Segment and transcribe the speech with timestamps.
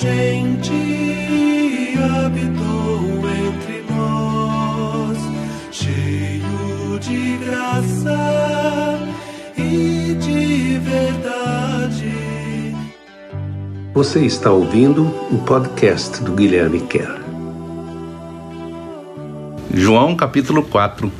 [0.00, 5.18] gente habitou entre nós,
[5.72, 9.00] cheio de graça
[9.56, 12.12] e de verdade.
[13.92, 15.02] Você está ouvindo
[15.32, 17.17] o podcast do Guilherme Kerr.
[19.72, 21.12] João capítulo 4,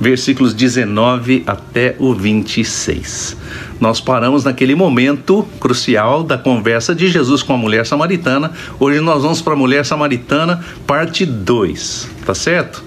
[0.00, 3.36] versículos 19 até o 26.
[3.80, 8.52] Nós paramos naquele momento crucial da conversa de Jesus com a mulher samaritana.
[8.78, 12.84] Hoje nós vamos para a mulher samaritana, parte 2, tá certo?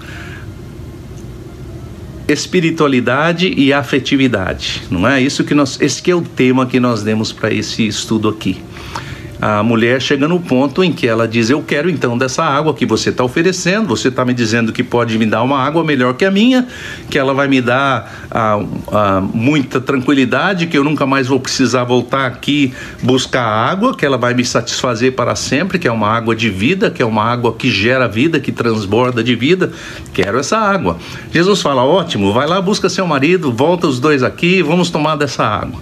[2.28, 5.20] Espiritualidade e afetividade, não é?
[5.20, 8.62] Isso que nós, esse que é o tema que nós demos para esse estudo aqui
[9.40, 12.84] a mulher chega no ponto em que ela diz: Eu quero então dessa água que
[12.84, 13.88] você está oferecendo.
[13.88, 16.66] Você está me dizendo que pode me dar uma água melhor que a minha,
[17.08, 21.84] que ela vai me dar ah, ah, muita tranquilidade, que eu nunca mais vou precisar
[21.84, 26.34] voltar aqui buscar água, que ela vai me satisfazer para sempre, que é uma água
[26.34, 29.72] de vida, que é uma água que gera vida, que transborda de vida.
[30.12, 30.98] Quero essa água.
[31.32, 35.44] Jesus fala: Ótimo, vai lá, busca seu marido, volta os dois aqui, vamos tomar dessa
[35.44, 35.80] água.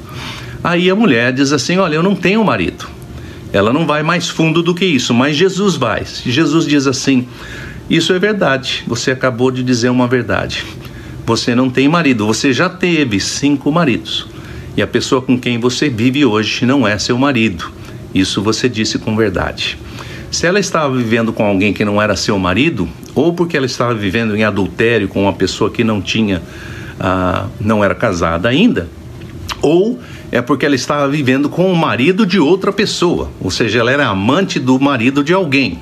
[0.62, 2.95] Aí a mulher diz assim: Olha, eu não tenho marido.
[3.56, 6.04] Ela não vai mais fundo do que isso, mas Jesus vai.
[6.04, 7.26] Jesus diz assim:
[7.88, 10.64] Isso é verdade, você acabou de dizer uma verdade.
[11.24, 14.26] Você não tem marido, você já teve cinco maridos.
[14.76, 17.72] E a pessoa com quem você vive hoje não é seu marido.
[18.14, 19.78] Isso você disse com verdade.
[20.30, 23.94] Se ela estava vivendo com alguém que não era seu marido, ou porque ela estava
[23.94, 26.42] vivendo em adultério com uma pessoa que não tinha,
[27.00, 28.88] ah, não era casada ainda,
[29.62, 29.98] ou
[30.30, 34.06] é porque ela estava vivendo com o marido de outra pessoa, ou seja, ela era
[34.08, 35.78] amante do marido de alguém.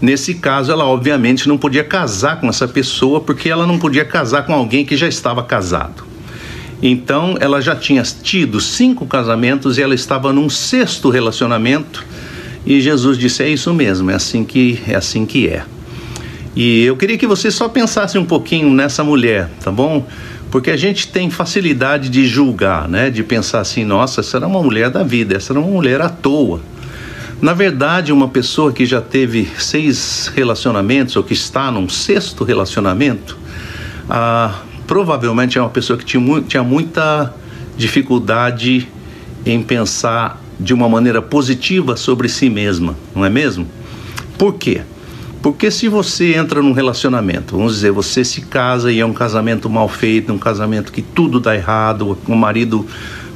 [0.00, 4.44] Nesse caso, ela obviamente não podia casar com essa pessoa porque ela não podia casar
[4.44, 6.04] com alguém que já estava casado.
[6.82, 12.04] Então, ela já tinha tido cinco casamentos e ela estava num sexto relacionamento.
[12.66, 14.94] E Jesus disse: É isso mesmo, é assim que é.
[14.94, 15.64] Assim que é.
[16.56, 20.06] E eu queria que você só pensasse um pouquinho nessa mulher, tá bom?
[20.54, 23.10] Porque a gente tem facilidade de julgar, né?
[23.10, 26.08] De pensar assim, nossa, essa era uma mulher da vida, essa era uma mulher à
[26.08, 26.60] toa.
[27.42, 33.36] Na verdade, uma pessoa que já teve seis relacionamentos ou que está num sexto relacionamento,
[34.08, 37.34] ah, provavelmente é uma pessoa que tinha, tinha muita
[37.76, 38.86] dificuldade
[39.44, 43.66] em pensar de uma maneira positiva sobre si mesma, não é mesmo?
[44.38, 44.82] Por quê?
[45.44, 49.68] Porque se você entra num relacionamento, vamos dizer, você se casa e é um casamento
[49.68, 52.86] mal feito, um casamento que tudo dá errado, o marido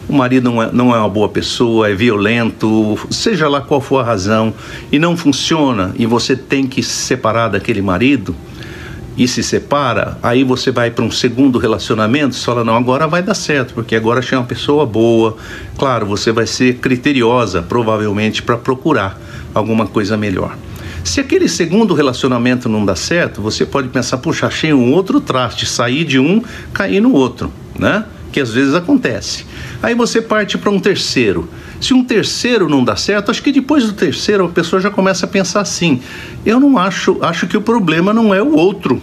[0.09, 3.99] o marido não é, não é uma boa pessoa, é violento, seja lá qual for
[3.99, 4.55] a razão,
[4.91, 8.35] e não funciona, e você tem que se separar daquele marido,
[9.15, 13.23] e se separa, aí você vai para um segundo relacionamento, e fala, não, agora vai
[13.23, 15.37] dar certo, porque agora achei uma pessoa boa.
[15.77, 19.21] Claro, você vai ser criteriosa, provavelmente, para procurar
[19.53, 20.57] alguma coisa melhor.
[21.09, 25.65] Se aquele segundo relacionamento não dá certo, você pode pensar, puxa, achei um outro traste,
[25.65, 28.05] sair de um, cair no outro, né?
[28.31, 29.47] Que às vezes acontece.
[29.83, 31.49] Aí você parte para um terceiro.
[31.81, 35.25] Se um terceiro não dá certo, acho que depois do terceiro a pessoa já começa
[35.25, 36.03] a pensar assim:
[36.45, 39.01] eu não acho, acho que o problema não é o outro.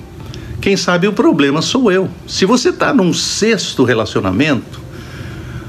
[0.62, 2.08] Quem sabe o problema sou eu.
[2.28, 4.80] Se você está num sexto relacionamento,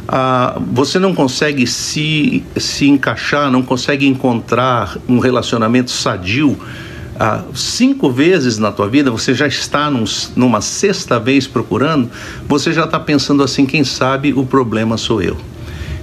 [0.08, 6.58] ah, você não consegue se, se encaixar, não consegue encontrar um relacionamento sadio
[7.18, 10.04] ah, cinco vezes na tua vida, você já está num,
[10.36, 12.10] numa sexta vez procurando,
[12.46, 15.36] você já está pensando assim: quem sabe o problema sou eu.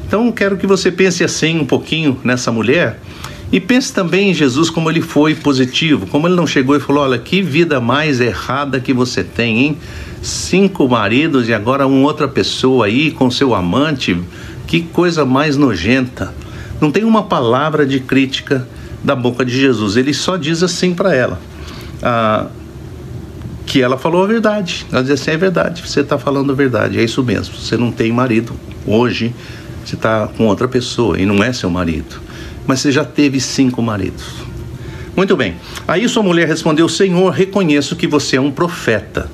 [0.05, 2.99] Então, quero que você pense assim um pouquinho nessa mulher
[3.51, 7.03] e pense também em Jesus como ele foi positivo, como ele não chegou e falou:
[7.03, 9.77] olha, que vida mais errada que você tem, hein?
[10.23, 14.19] cinco maridos e agora uma outra pessoa aí com seu amante.
[14.65, 16.33] Que coisa mais nojenta.
[16.79, 18.67] Não tem uma palavra de crítica
[19.03, 19.97] da boca de Jesus.
[19.97, 21.39] Ele só diz assim para ela.
[22.01, 22.47] Ah,
[23.65, 24.85] que ela falou a verdade.
[24.91, 27.55] Ela diz assim: é verdade, você está falando a verdade, é isso mesmo.
[27.55, 28.53] Você não tem marido.
[28.87, 29.35] Hoje
[29.85, 32.22] você está com outra pessoa e não é seu marido.
[32.65, 34.25] Mas você já teve cinco maridos.
[35.15, 35.55] Muito bem.
[35.87, 39.29] Aí sua mulher respondeu: Senhor, reconheço que você é um profeta.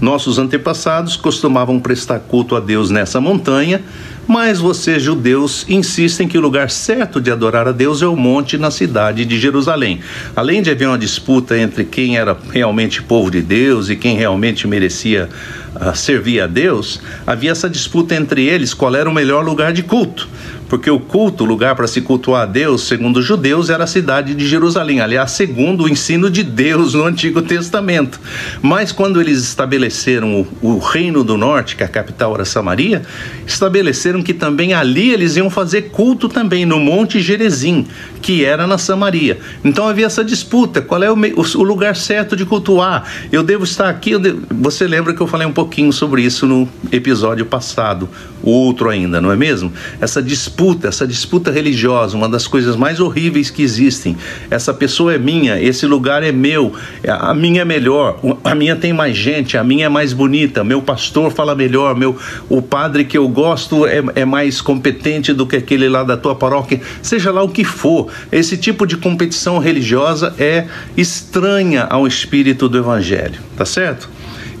[0.00, 3.82] Nossos antepassados costumavam prestar culto a Deus nessa montanha,
[4.28, 8.56] mas vocês, judeus, insistem que o lugar certo de adorar a Deus é o monte
[8.56, 9.98] na cidade de Jerusalém.
[10.36, 14.68] Além de haver uma disputa entre quem era realmente povo de Deus e quem realmente
[14.68, 15.28] merecia
[15.74, 19.82] uh, servir a Deus, havia essa disputa entre eles qual era o melhor lugar de
[19.82, 20.28] culto.
[20.68, 23.86] Porque o culto, o lugar para se cultuar a Deus, segundo os judeus, era a
[23.86, 25.00] cidade de Jerusalém.
[25.00, 28.20] Aliás, segundo o ensino de Deus no Antigo Testamento.
[28.60, 33.02] Mas quando eles estabeleceram o, o Reino do Norte, que a capital era Samaria,
[33.46, 37.86] estabeleceram que também ali eles iam fazer culto também no Monte Gerezim,
[38.20, 39.38] que era na Samaria.
[39.64, 43.04] Então havia essa disputa: qual é o, o lugar certo de cultuar?
[43.32, 44.18] Eu devo estar aqui?
[44.18, 44.42] Devo...
[44.50, 48.08] Você lembra que eu falei um pouquinho sobre isso no episódio passado,
[48.42, 49.72] o outro ainda, não é mesmo?
[50.00, 50.57] Essa disputa,
[50.88, 54.16] essa disputa religiosa, uma das coisas mais horríveis que existem.
[54.50, 56.72] Essa pessoa é minha, esse lugar é meu,
[57.06, 60.82] a minha é melhor, a minha tem mais gente, a minha é mais bonita, meu
[60.82, 62.16] pastor fala melhor, meu,
[62.48, 66.34] o padre que eu gosto é, é mais competente do que aquele lá da tua
[66.34, 68.08] paróquia, seja lá o que for.
[68.32, 70.66] Esse tipo de competição religiosa é
[70.96, 74.10] estranha ao espírito do evangelho, tá certo?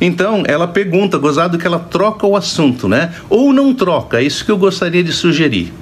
[0.00, 3.12] Então, ela pergunta, gozado que ela troca o assunto, né?
[3.28, 5.72] Ou não troca, é isso que eu gostaria de sugerir.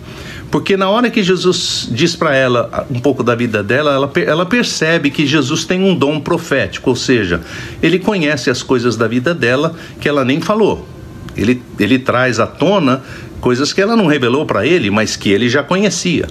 [0.50, 4.46] Porque na hora que Jesus diz para ela um pouco da vida dela, ela, ela
[4.46, 7.40] percebe que Jesus tem um dom profético, ou seja,
[7.82, 10.88] ele conhece as coisas da vida dela que ela nem falou.
[11.36, 13.02] Ele, ele traz à tona
[13.40, 16.26] coisas que ela não revelou para ele, mas que ele já conhecia.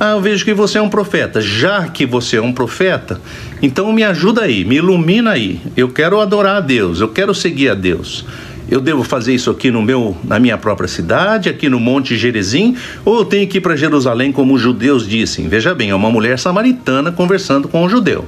[0.00, 1.40] Ah, eu vejo que você é um profeta.
[1.40, 3.20] Já que você é um profeta,
[3.60, 5.60] então me ajuda aí, me ilumina aí.
[5.76, 8.24] Eu quero adorar a Deus, eu quero seguir a Deus.
[8.70, 12.76] Eu devo fazer isso aqui no meu, na minha própria cidade, aqui no Monte Gerizim,
[13.02, 15.48] ou eu tenho que ir para Jerusalém como os judeus dissem?
[15.48, 18.26] Veja bem, é uma mulher samaritana conversando com um judeu.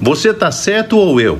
[0.00, 1.38] Você está certo ou eu?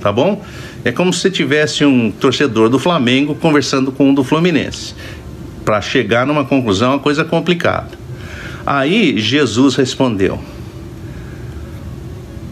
[0.00, 0.44] Tá bom?
[0.84, 4.94] É como se tivesse um torcedor do Flamengo conversando com um do Fluminense.
[5.64, 7.90] Para chegar numa conclusão, é uma coisa complicada.
[8.66, 10.38] Aí Jesus respondeu: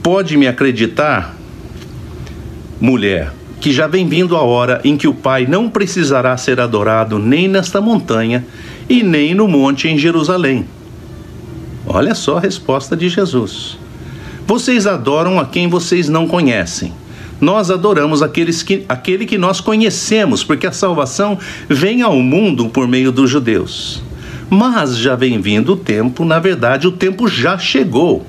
[0.03, 1.37] Pode me acreditar,
[2.81, 3.33] mulher,
[3.67, 7.49] que já vem vindo a hora em que o Pai não precisará ser adorado nem
[7.49, 8.47] nesta montanha
[8.89, 10.65] e nem no monte em Jerusalém.
[11.85, 13.77] Olha só a resposta de Jesus.
[14.47, 16.93] Vocês adoram a quem vocês não conhecem.
[17.41, 21.37] Nós adoramos aqueles que, aquele que nós conhecemos, porque a salvação
[21.69, 24.01] vem ao mundo por meio dos judeus.
[24.49, 28.25] Mas já vem vindo o tempo, na verdade, o tempo já chegou,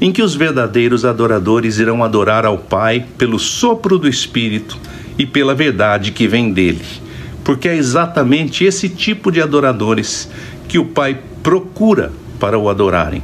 [0.00, 4.78] em que os verdadeiros adoradores irão adorar ao Pai pelo sopro do Espírito
[5.18, 6.84] e pela verdade que vem dele.
[7.42, 10.28] Porque é exatamente esse tipo de adoradores
[10.68, 13.22] que o Pai procura para o adorarem.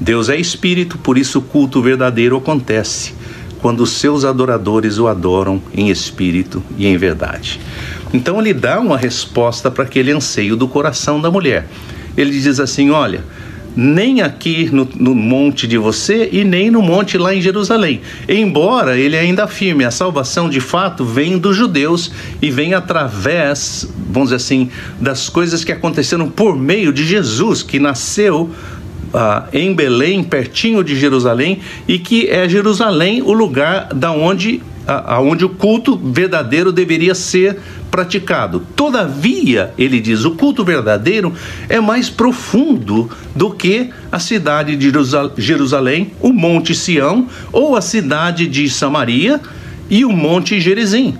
[0.00, 3.14] Deus é espírito, por isso o culto verdadeiro acontece
[3.62, 7.60] quando os seus adoradores o adoram em espírito e em verdade.
[8.12, 11.68] Então ele dá uma resposta para aquele anseio do coração da mulher.
[12.16, 13.24] Ele diz assim: Olha,
[13.76, 18.00] nem aqui no, no, monte de você e nem no monte lá em Jerusalém.
[18.28, 24.28] Embora ele ainda afirme a salvação de fato vem dos judeus e vem através, vamos
[24.28, 24.70] dizer assim,
[25.00, 28.50] das coisas que aconteceram por meio de Jesus, que nasceu
[29.14, 35.44] ah, em Belém, pertinho de Jerusalém, e que é Jerusalém o lugar da onde aonde
[35.44, 37.58] o culto verdadeiro deveria ser
[37.90, 38.66] praticado.
[38.74, 41.32] Todavia, ele diz, o culto verdadeiro
[41.68, 44.90] é mais profundo do que a cidade de
[45.36, 49.40] Jerusalém, o Monte Sião, ou a cidade de Samaria
[49.90, 51.16] e o Monte Gerizim.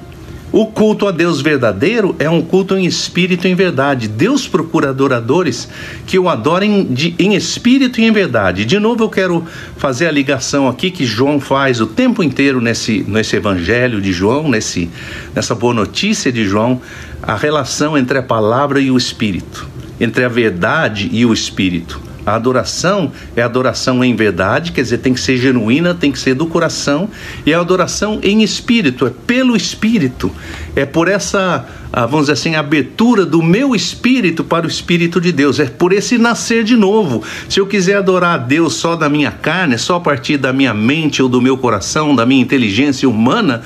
[0.52, 4.06] O culto a Deus verdadeiro é um culto em espírito e em verdade.
[4.06, 5.66] Deus procura adoradores
[6.06, 8.66] que o adorem de, em espírito e em verdade.
[8.66, 9.46] De novo, eu quero
[9.78, 14.46] fazer a ligação aqui que João faz o tempo inteiro nesse, nesse evangelho de João,
[14.46, 14.90] nesse,
[15.34, 16.82] nessa boa notícia de João,
[17.22, 19.66] a relação entre a palavra e o espírito,
[19.98, 22.11] entre a verdade e o espírito.
[22.24, 26.34] A adoração é adoração em verdade, quer dizer, tem que ser genuína, tem que ser
[26.34, 27.08] do coração,
[27.44, 30.31] e a adoração em espírito, é pelo espírito,
[30.76, 35.58] é por essa, vamos dizer assim, abertura do meu espírito para o espírito de Deus,
[35.58, 37.24] é por esse nascer de novo.
[37.48, 40.72] Se eu quiser adorar a Deus só da minha carne, só a partir da minha
[40.72, 43.62] mente ou do meu coração, da minha inteligência humana,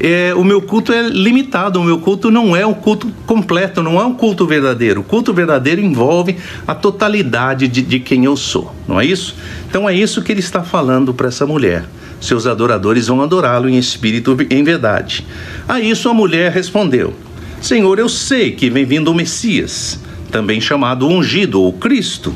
[0.00, 4.00] é, o meu culto é limitado, o meu culto não é um culto completo, não
[4.00, 5.00] é um culto verdadeiro.
[5.00, 6.36] O culto verdadeiro envolve
[6.66, 9.34] a totalidade de, de quem eu sou, não é isso?
[9.68, 11.84] Então é isso que ele está falando para essa mulher.
[12.20, 15.26] Seus adoradores vão adorá-lo em espírito e em verdade.
[15.68, 17.14] A isso a mulher respondeu:
[17.60, 19.98] Senhor, eu sei que vem vindo o Messias,
[20.30, 22.34] também chamado ungido ou Cristo.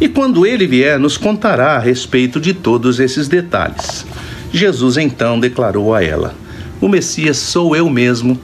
[0.00, 4.06] E quando ele vier, nos contará a respeito de todos esses detalhes.
[4.52, 6.34] Jesus então declarou a ela:
[6.80, 8.38] o Messias sou eu mesmo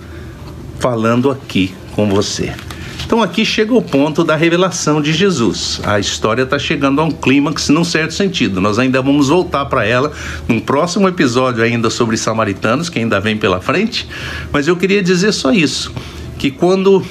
[0.78, 2.52] falando aqui com você.
[3.06, 5.80] Então aqui chega o ponto da revelação de Jesus.
[5.84, 8.60] A história está chegando a um clímax num certo sentido.
[8.60, 10.10] Nós ainda vamos voltar para ela
[10.48, 14.08] num próximo episódio ainda sobre samaritanos, que ainda vem pela frente.
[14.50, 15.92] Mas eu queria dizer só isso,
[16.38, 17.04] que quando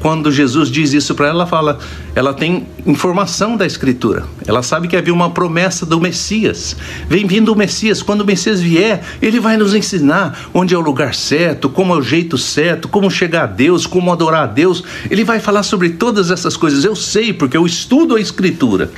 [0.00, 1.78] quando Jesus diz isso para ela, ela fala,
[2.14, 4.24] ela tem informação da Escritura.
[4.46, 6.76] Ela sabe que havia uma promessa do Messias.
[7.08, 8.02] Vem vindo o Messias.
[8.02, 11.96] Quando o Messias vier, ele vai nos ensinar onde é o lugar certo, como é
[11.96, 14.84] o jeito certo, como chegar a Deus, como adorar a Deus.
[15.10, 16.84] Ele vai falar sobre todas essas coisas.
[16.84, 18.90] Eu sei, porque eu estudo a Escritura.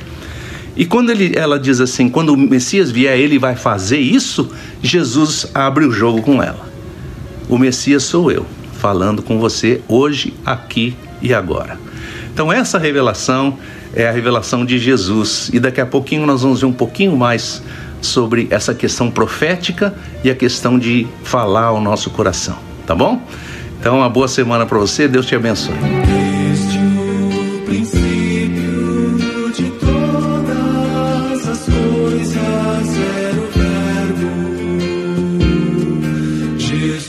[0.75, 4.49] E quando ele, ela diz assim, quando o Messias vier, ele vai fazer isso,
[4.81, 6.69] Jesus abre o jogo com ela.
[7.49, 8.45] O Messias sou eu
[8.79, 11.77] falando com você hoje, aqui e agora.
[12.33, 13.57] Então, essa revelação
[13.93, 17.61] é a revelação de Jesus, e daqui a pouquinho nós vamos ver um pouquinho mais
[18.01, 19.93] sobre essa questão profética
[20.23, 22.57] e a questão de falar ao nosso coração,
[22.87, 23.21] tá bom?
[23.79, 25.75] Então, uma boa semana para você, Deus te abençoe.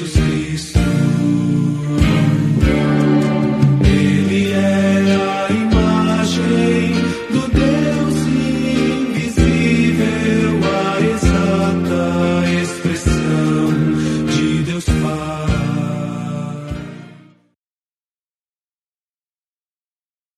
[0.00, 1.09] Jesus Cristo.